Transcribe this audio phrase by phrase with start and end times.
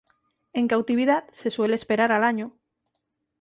[0.53, 2.57] En cautividad se suele esperar al año.